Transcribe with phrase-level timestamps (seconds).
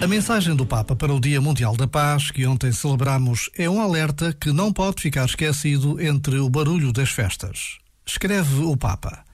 [0.00, 3.80] A mensagem do Papa para o Dia Mundial da Paz, que ontem celebramos, é um
[3.80, 7.78] alerta que não pode ficar esquecido entre o barulho das festas.
[8.06, 9.24] Escreve o Papa.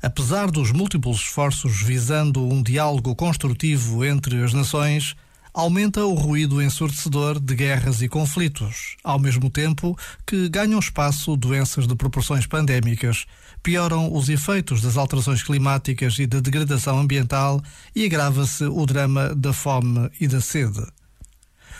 [0.00, 5.14] Apesar dos múltiplos esforços visando um diálogo construtivo entre as nações,
[5.54, 9.96] aumenta o ruído ensurdecedor de guerras e conflitos, ao mesmo tempo
[10.26, 13.24] que ganham espaço doenças de proporções pandémicas,
[13.62, 17.62] pioram os efeitos das alterações climáticas e da degradação ambiental
[17.94, 20.84] e agrava-se o drama da fome e da sede.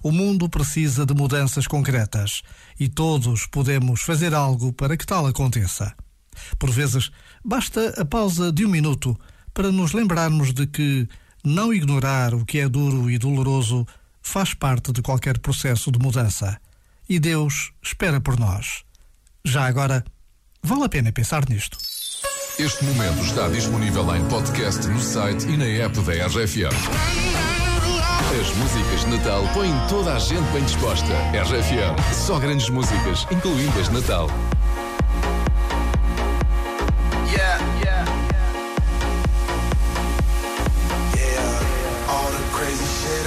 [0.00, 2.42] O mundo precisa de mudanças concretas
[2.78, 5.92] e todos podemos fazer algo para que tal aconteça.
[6.58, 7.10] Por vezes,
[7.44, 9.18] basta a pausa de um minuto
[9.52, 11.08] para nos lembrarmos de que
[11.46, 13.86] não ignorar o que é duro e doloroso
[14.20, 16.60] faz parte de qualquer processo de mudança.
[17.08, 18.82] E Deus espera por nós.
[19.44, 20.04] Já agora,
[20.60, 21.78] vale a pena pensar nisto.
[22.58, 26.74] Este momento está disponível em podcast no site e na app da RFM.
[28.40, 31.12] As músicas de Natal põem toda a gente bem disposta.
[31.32, 34.28] RFM, só grandes músicas, incluindo as de Natal.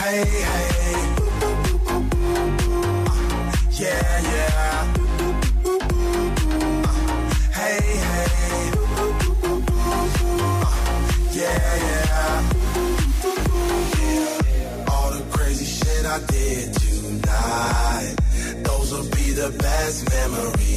[0.00, 0.96] Hey, hey.
[3.80, 4.76] Yeah, yeah.
[7.58, 8.70] Hey, hey.
[11.32, 12.48] Yeah, yeah.
[14.88, 18.16] All the crazy shit I did tonight.
[18.64, 20.69] Those will be the best memories.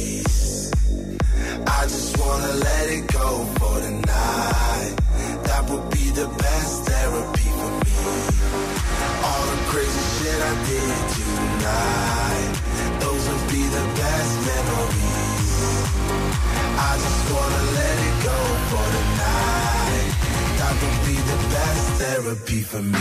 [22.24, 22.98] Therapy for me.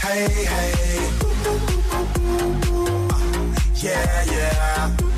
[0.00, 1.10] Hey, hey.
[3.82, 5.17] yeah, yeah.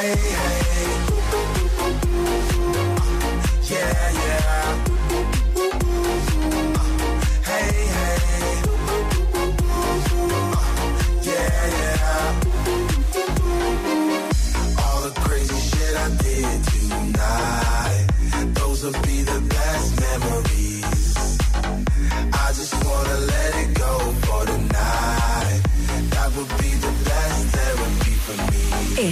[0.00, 1.10] Hey, hey.
[3.68, 4.89] Yeah, yeah.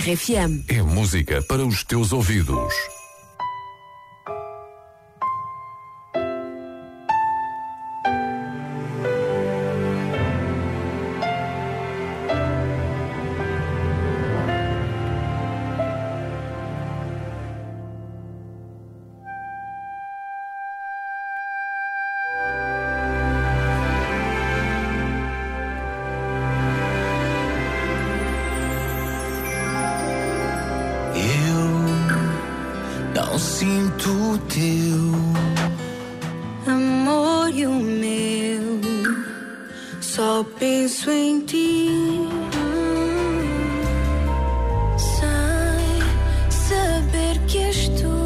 [0.09, 0.65] RFM.
[0.69, 2.73] É música para os teus ouvidos.
[33.15, 35.13] Não sinto o teu
[36.67, 38.81] amor e o meu.
[40.01, 41.89] Só penso em ti.
[44.97, 46.03] Sei
[46.51, 48.19] saber que és tu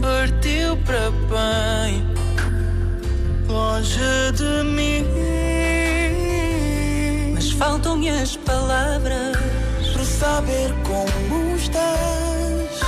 [0.00, 1.69] partiu para longe
[10.40, 12.80] saber como estás.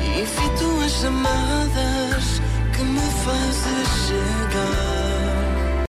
[0.00, 2.40] Evito as chamadas
[2.74, 5.01] que me fazem chegar.